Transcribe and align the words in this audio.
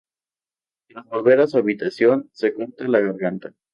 Tras 0.87 1.05
volver 1.05 1.41
a 1.41 1.45
su 1.47 1.59
habitación, 1.59 2.27
se 2.33 2.55
corta 2.55 2.87
la 2.87 3.01
garganta. 3.01 3.53